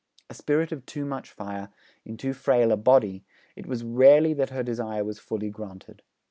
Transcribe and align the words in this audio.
A 0.31 0.33
spirit 0.33 0.71
of 0.71 0.83
too 0.87 1.05
much 1.05 1.29
fire 1.29 1.69
in 2.05 2.17
too 2.17 2.33
frail 2.33 2.71
a 2.71 2.75
body, 2.75 3.23
it 3.55 3.67
was 3.67 3.83
rarely 3.83 4.33
that 4.33 4.49
her 4.49 4.63
desire 4.63 5.03
was 5.03 5.19
fully 5.19 5.51
granted. 5.51 6.01